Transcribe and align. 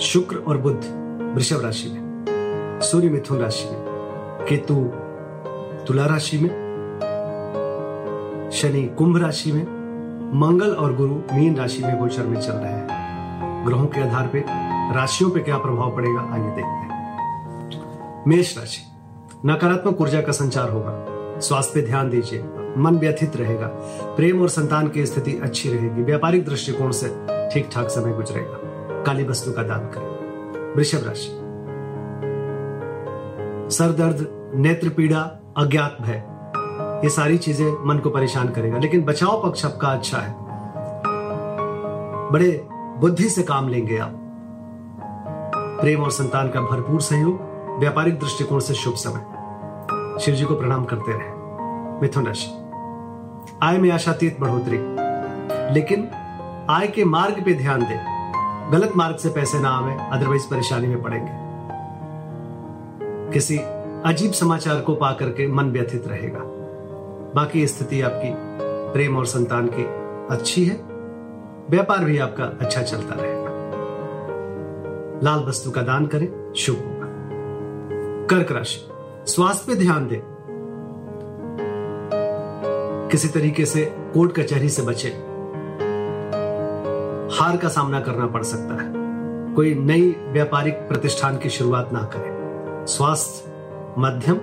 शुक्र 0.00 0.36
और 0.36 0.56
बुद्ध 0.56 0.80
वृषभ 1.34 1.60
राशि 1.62 1.88
में, 1.88 2.80
सूर्य 2.82 3.08
मिथुन 3.08 3.38
राशि 3.38 3.68
में, 3.70 3.78
केतु 4.48 4.74
तुला 5.86 6.06
राशि 6.06 6.38
में, 6.38 6.48
शनि 8.52 8.82
कुंभ 8.98 9.16
राशि 9.22 9.52
में, 9.52 9.62
मंगल 10.40 10.74
और 10.74 10.94
गुरु 10.96 11.14
मीन 11.32 11.56
राशि 11.56 11.82
में 11.84 11.98
गोचर 11.98 12.26
में 12.26 12.40
चल 12.40 12.52
रहे 12.52 12.72
हैं। 12.72 13.64
ग्रहों 13.66 13.86
के 13.86 14.00
आधार 14.00 14.26
पे 14.26 14.44
राशियों 14.94 15.30
पे 15.30 15.40
क्या 15.40 15.58
प्रभाव 15.58 15.96
पड़ेगा, 15.96 16.20
आइए 16.32 16.44
देखते 16.44 16.60
हैं। 16.60 18.24
मेष 18.26 18.56
राशि, 18.58 18.82
नकारात्मक 19.46 20.00
ऊर्जा 20.00 20.20
का 20.20 20.32
संचार 20.32 20.70
होगा। 20.70 21.40
स्वास्थ्य 21.40 21.80
पे 21.80 21.86
ध्यान 21.86 22.10
दीजिए, 22.10 22.44
मन 22.76 22.98
व्यथित 22.98 23.36
रहेगा। 23.36 23.66
प्रेम 24.16 24.42
और 24.42 24.48
संतान 24.48 24.88
की 24.88 25.06
स्थिति 25.06 25.38
अच्छी 25.42 25.68
रहेगी। 25.68 26.02
व्यापारिक 26.02 26.44
दृष्टिकोण 26.44 26.90
से 26.92 27.08
ठीक 27.52 27.68
ठाक 27.72 27.88
समय 27.88 28.12
गुजरेगा। 28.12 28.64
काली 29.06 29.24
वस्तु 29.24 29.52
का 29.52 29.62
दान 29.62 29.80
करें। 29.80 30.18
वृषभ 30.76 31.08
राशि। 31.08 31.44
सर 33.76 33.92
दर्द, 33.92 34.52
नेत्र 34.54 34.88
पीड़ा, 34.88 35.20
अज्ञात 35.56 35.96
भय, 36.00 36.24
ये 37.04 37.08
सारी 37.08 37.38
चीज़ें 37.38 37.86
मन 37.86 37.98
को 37.98 38.10
परेशान 38.10 38.48
करेगा। 38.48 38.78
लेकिन 38.78 39.04
बचाव 39.04 39.42
पक्ष 39.46 39.64
आपका 39.64 39.88
अच्छा 39.88 40.18
है। 40.18 40.34
बड़े 42.32 42.68
बुद्धि 42.72 43.28
से 43.28 43.42
काम 43.42 43.68
लेंगे 43.68 43.98
आप। 43.98 44.12
प्रेम 45.80 46.02
और 46.02 46.10
संतान 46.10 46.48
का 46.48 46.60
भरपूर 46.60 47.00
सहयोग, 47.00 47.40
व्यापारिक 47.80 48.20
दृष्टिकोण 48.20 48.58
से 48.58 48.74
शुभ 48.74 48.94
समय। 48.94 49.20
शिव 50.20 50.34
जी 50.34 50.44
को 50.44 50.54
प्रणाम 50.54 50.84
करते 50.84 51.12
रहे। 51.12 51.32
मिथुन 52.00 52.26
राशि। 52.26 52.50
आय 53.62 53.78
में 53.78 53.90
आशातीत 53.90 54.40
बढ़ोतरी। 54.40 54.78
लेकिन 55.74 56.08
आय 56.70 56.86
के 56.86 57.04
मार्ग 57.04 57.44
पे 57.44 57.54
ध्यान 57.54 57.80
दें। 57.80 58.17
गलत 58.72 58.92
मार्ग 58.96 59.16
से 59.16 59.28
पैसे 59.28 59.58
ना 59.58 59.68
आवे 59.68 59.96
अदरवाइज़ 60.12 60.50
परेशानी 60.50 60.86
में 60.86 61.02
पड़ेंगे। 61.02 61.30
किसी 63.32 63.58
अजीब 64.04 64.32
समाचार 64.32 64.80
को 64.80 64.94
पा 64.94 65.12
करके 65.12 65.48
मन 65.48 65.64
व्यथित 65.64 66.08
रहेगा। 66.08 66.40
बाकी 67.34 67.66
स्थिति 67.66 68.02
आपकी 68.02 68.34
प्रेम 68.92 69.16
और 69.16 69.26
संतान 69.26 69.70
की 69.72 69.84
अच्छी 70.34 70.64
है। 70.64 70.74
व्यापार 71.70 72.04
भी 72.04 72.18
आपका 72.18 72.44
अच्छा 72.44 72.82
चलता 72.82 73.14
रहेगा। 73.18 73.50
लाल 75.22 75.44
वस्तु 75.48 75.70
का 75.70 75.82
दान 75.82 76.06
करें, 76.06 76.54
शुभ 76.54 76.76
होगा। 76.76 77.06
कर्क 78.26 78.52
राशि, 78.52 78.88
स्वास्थ्य 79.32 79.72
पे 79.72 79.78
ध्यान 79.78 80.08
दें। 80.08 80.20
किसी 83.10 83.28
तरीके 83.28 83.64
से 83.64 83.84
कोर्ट 84.14 84.32
कचहरी 84.32 84.68
से 84.68 84.82
बचे। 84.82 85.27
हार 87.32 87.56
का 87.56 87.68
सामना 87.68 88.00
करना 88.00 88.26
पड़ 88.26 88.42
सकता 88.42 88.74
है। 88.74 88.92
कोई 89.54 89.74
नई 89.74 90.16
व्यापारिक 90.28 90.74
प्रतिष्ठान 90.74 91.38
की 91.38 91.48
शुरुआत 91.48 91.92
ना 91.92 92.00
करें। 92.00 92.38
स्वास्थ्य, 92.86 93.52
मध्यम, 93.98 94.36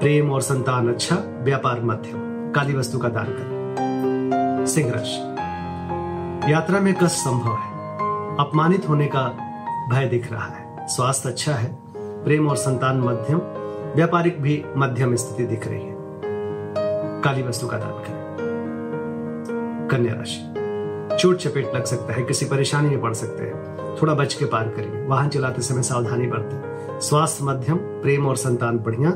प्रेम 0.00 0.30
और 0.30 0.40
संतान 0.40 0.88
अच्छा 0.88 1.16
व्यापार 1.42 1.80
मध्यम। 1.82 2.18
काली 2.52 2.74
वस्तु 2.74 2.98
का 2.98 3.08
दान 3.08 3.24
करें। 3.24 4.66
सिंह 4.66 4.92
राशि 4.92 5.32
यात्रा 6.52 6.80
में 6.80 6.94
कष्ट 6.94 7.06
संभव 7.06 7.56
है। 7.56 7.72
अपमानित 8.38 8.88
होने 8.88 9.06
का 9.06 9.24
भय 9.92 10.06
दिख 10.06 10.32
रहा 10.32 10.46
है। 10.46 10.88
स्वास्थ्य 10.88 11.28
अच्छा 11.28 11.52
है, 11.52 11.78
प्रेम 11.96 12.48
और 12.48 12.56
संतान 12.56 13.00
मध्यम, 13.00 13.38
व्यापारिक 13.96 14.42
भी 14.42 14.64
मध्यम 14.76 15.16
स्थिति 15.16 15.44
दिख 15.44 15.68
रही 15.68 15.82
है। 15.82 15.96
काली 17.22 17.42
वस्तु 17.42 17.66
का 17.66 17.76
दान 17.76 17.90
करें। 17.90 18.22
कन्या 19.90 20.14
राशि 20.14 20.61
चोट 21.18 21.36
चपेट 21.36 21.74
लग 21.74 21.84
सकता 21.84 22.14
है, 22.14 22.22
किसी 22.22 22.46
परेशानी 22.46 22.88
में 22.88 23.00
पड़ 23.00 23.14
सकते 23.14 23.44
हैं। 23.44 23.82
थोड़ा 24.02 24.14
बच 24.14 24.34
के 24.34 24.44
पार 24.44 24.68
करिए, 24.68 25.06
वाहन 25.06 25.28
चलाते 25.28 25.62
समय 25.62 25.82
सावधानी 25.82 26.26
बरतें। 26.26 27.00
स्वास्थ्य 27.00 27.44
मध्यम, 27.44 27.76
प्रेम 27.76 28.26
और 28.26 28.36
संतान 28.36 28.78
बढ़िया, 28.78 29.12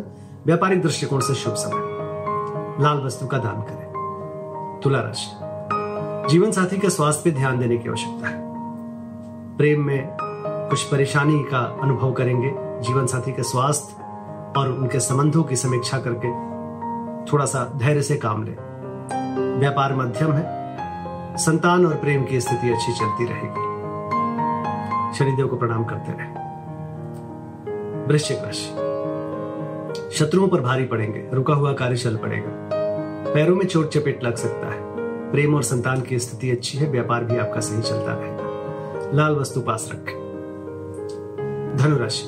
व्यापारिक 0.47 0.83
दृष्टिकोण 0.83 1.21
से 1.21 1.35
शुभ 1.35 1.55
समय। 1.55 1.97
लाल 2.85 2.99
वस्तु 2.99 3.27
का 3.27 3.39
दान 3.39 3.63
करें। 3.63 3.87
तुला 4.85 5.01
राशि। 5.01 5.31
जीवन 6.33 6.51
साथी 6.51 6.79
के 6.79 6.91
स्वास्थ्य 6.91 7.31
पे 7.31 7.37
ध्यान 7.37 7.59
देने 7.59 7.77
की 7.77 7.89
आवश्यकता 7.89 8.29
है। 8.29 8.47
प्रेम 9.57 9.85
में 9.85 10.17
कुछ 10.71 10.83
परेशानी 10.83 11.45
का 11.51 11.79
अनुभव 11.83 12.13
करेंगे। 12.13 12.55
जीवन 12.57 13.07
साथी 13.07 13.33
के 13.33 13.43
स्वास्थ्य 13.43 14.03
और 14.61 14.73
उनके 14.73 15.01
संबंधों 15.01 15.43
की 15.43 15.57
समीक्षा 15.57 15.99
करके 15.99 16.29
थोड़ा 17.33 17.45
सा 17.45 17.73
धैर्य 17.77 18.03
से 18.03 18.17
काम 18.17 18.45
ले। 18.45 18.57
व्यापार 19.59 19.97
मध्यम 19.97 20.33
है 20.33 20.56
संतान 21.37 21.87
और 21.87 21.95
प्रेम 21.95 22.25
की 22.25 22.41
स्थिति 22.41 22.73
अच्छी 22.73 22.93
चलती 22.93 23.25
रहेगी। 23.25 23.77
शनिदेव 25.19 25.47
को 25.47 25.57
प्रणाम 25.57 25.85
करते 25.85 26.13
रहे। 26.13 26.29
वृश्चिक 28.07 28.39
राशि। 28.45 28.69
शत्रुओं 30.15 30.49
पर 30.49 30.61
भारी 30.61 30.85
पड़ेंगे, 30.85 31.29
रुका 31.33 31.55
हुआ 31.55 31.73
कार्य 31.73 31.97
चल 31.97 32.17
पड़ेगा। 32.17 32.71
पैरों 33.35 33.57
में 33.57 33.67
चोट 33.67 33.89
चपेट 33.89 34.25
लग 34.25 34.35
सकता 34.35 34.67
है। 34.67 34.81
प्रेम 35.33 35.55
और 35.55 35.63
संतान 35.63 36.01
की 36.01 36.19
स्थिति 36.19 36.51
अच्छी 36.51 36.79
है, 36.79 36.91
व्यापार 36.91 37.25
भी 37.25 37.37
आपका 37.37 37.61
सही 37.61 37.83
चलता 37.83 38.15
रहेगा। 38.15 38.47
लाल 39.15 39.37
वस्तु 39.37 39.61
पास 39.61 39.91
रखें। 39.93 40.27
धनुराशि। 41.77 42.25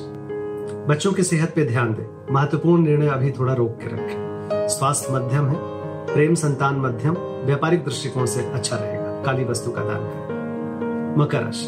बच्चों 0.87 1.13
की 1.13 1.23
सेहत 1.23 1.53
पे 1.55 1.65
ध्यान 1.65 1.93
दें। 1.93 2.33
महत्वपूर्ण 2.33 2.81
निर्णय 2.81 3.07
अभी 3.07 3.31
थोड़ा 3.31 3.53
रोक 3.53 3.77
के 3.81 3.87
रखें। 3.87 4.49
स्वास्थ्य 4.67 5.13
मध्यम 5.13 5.47
है, 5.47 5.55
प्रेम 6.13 6.35
संतान 6.35 6.75
मध्यम, 6.75 7.15
व्यापारिक 7.19 7.85
दृष्टिकोण 7.85 8.25
से 8.25 8.45
अच्छा 8.45 8.75
रहेगा। 8.75 8.98
काली 9.25 9.43
वस्तु 9.43 9.71
का 9.71 9.81
दान 9.81 9.97
करें। 9.97 11.15
मकर 11.17 11.43
राशि। 11.43 11.67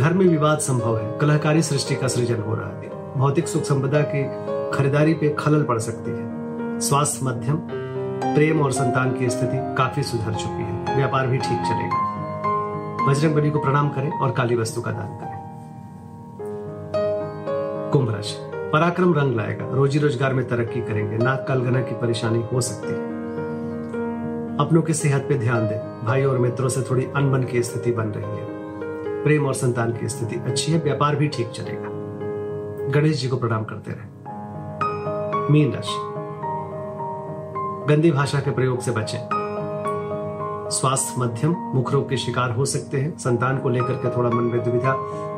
घर 0.00 0.12
में 0.12 0.26
विवाद 0.26 0.58
संभव 0.58 0.98
है। 0.98 1.18
कलहकारी 1.18 1.62
सृष्टि 1.62 1.94
का 1.94 2.08
सृजन 2.08 2.40
हो 2.40 2.54
रहा 2.54 2.68
है। 2.68 2.90
भौतिक 3.16 3.48
सुख 3.48 3.62
संपदा 3.62 4.00
की 4.00 4.24
खरीदारी 4.78 5.14
पे 5.14 5.36
खलल 5.38 5.62
पड़ 5.62 5.78
सकती 5.78 6.10
है। 6.10 6.80
स्वास्थ्य, 6.80 7.26
मध्यम, 7.26 7.56
प्रेम 8.34 8.60
और 8.60 8.72
संतान 8.72 9.12
की 9.12 9.30
स्थिति 9.30 9.74
काफ़ी 9.74 10.02
सुधर 10.02 10.34
चुकी 10.34 10.62
है। 10.62 10.96
व्यापार 10.96 11.26
भी 11.26 11.38
ठीक 11.38 11.62
चलेगा। 11.62 12.12
बजरंग 13.08 13.34
बली 13.34 13.50
को 13.50 13.58
प्रणाम 13.58 13.88
करें 13.88 14.10
और 14.10 14.30
काली 14.30 14.56
वस्तु 14.56 14.80
का 14.80 14.90
दान 14.90 15.16
करें। 15.16 15.32
कुंभ 17.92 18.10
राशि। 18.10 18.36
पराक्रम 18.72 19.14
रंग 19.14 19.36
लाएगा। 19.36 19.66
रोजी 19.72 19.98
रोज़गार 19.98 20.34
में 20.34 20.48
तरक्की 20.48 20.80
करेंगे। 20.80 21.16
नाक 21.16 21.44
कालगना 21.48 21.80
की 21.80 21.94
परेशानी 21.94 22.44
हो 22.52 22.60
सकती 22.60 22.88
है। 22.88 23.11
अपनों 24.62 24.82
की 24.82 24.94
सेहत 24.94 25.26
पे 25.28 25.34
ध्यान 25.38 25.68
दें। 25.68 26.06
भाई 26.06 26.24
और 26.24 26.38
मित्रों 26.38 26.68
से 26.68 26.82
थोड़ी 26.82 27.08
अनबन 27.16 27.44
की 27.44 27.62
स्थिति 27.62 27.92
बन 27.92 28.04
रही 28.04 28.24
है। 28.24 28.46
प्रेम 29.24 29.46
और 29.46 29.54
संतान 29.54 29.92
की 29.92 30.08
स्थिति 30.08 30.36
अच्छी 30.36 30.72
है, 30.72 30.80
व्यापार 30.80 31.16
भी 31.16 31.28
ठीक 31.28 31.48
चलेगा। 31.48 31.88
गणेश 32.90 33.20
जी 33.20 33.28
को 33.28 33.36
प्रणाम 33.36 33.64
करते 33.64 33.92
रहे। 33.92 34.06
मीन 35.52 35.72
राशि। 35.72 36.12
गंदी 37.94 38.10
भाषा 38.10 38.40
के 38.40 38.50
प्रयोग 38.50 38.80
से 38.80 38.90
बचें। 38.90 39.28
स्वास्थ्य 40.70 41.14
मध्यम 41.18 41.52
मुख 41.52 41.92
रोग 41.92 42.08
के 42.08 42.16
शिकार 42.16 42.50
हो 42.50 42.64
सकते 42.64 42.98
हैं। 42.98 43.18
संतान 43.18 43.58
को 43.58 43.68
लेकर 43.68 43.92
के 43.92 44.16
थोड़ा 44.16 44.30
मन 44.30 44.44
में 44.44 44.64
दुविधा 44.64 44.90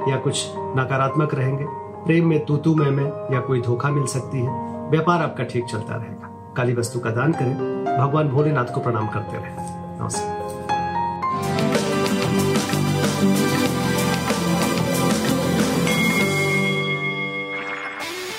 या 0.08 0.16
कुछ 0.16 0.52
नकारात्मक 0.56 1.34
रहेंगे। 1.34 1.64
प्रेम 2.06 2.28
में 2.28 2.44
तू 2.44 2.56
तू 2.56 2.74
मैं, 2.74 2.90
में 2.90 3.34
या 3.34 3.40
कोई 3.40 3.60
धोखा 3.60 3.90
मिल 3.90 4.06
सकती 4.06 4.38
है। 4.40 4.50
व्यापार 4.90 5.22
आपका 5.22 5.44
ठीक 5.44 5.64
चलता 5.64 5.94
रहेगा। 5.96 6.23
काली 6.56 6.74
वस्तु 6.74 7.00
का 7.00 7.10
दान 7.10 7.32
करें। 7.32 7.54
भगवान 7.98 8.28
भोलेनाथ 8.28 8.64
को 8.64 8.80
प्रणाम 8.80 9.08
करते 9.08 9.36
रहे। 9.36 9.50
नमस्कार। 10.02 10.44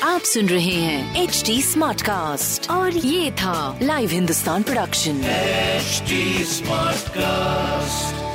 आप 0.04 0.22
सुन 0.22 0.46
रहे 0.46 0.74
हैं 0.74 1.24
एच 1.24 1.44
डी 1.46 1.62
स्मार्ट 1.62 2.02
कास्ट 2.02 2.72
और 2.72 2.92
ये 2.92 3.32
था 3.32 3.80
live 3.82 4.10
Hindustan 4.10 4.64
production 4.64 5.22
H 5.24 6.04
smart 6.48 6.98
Smartcast. 6.98 8.35